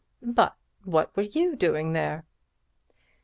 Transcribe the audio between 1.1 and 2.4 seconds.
were you doing there?"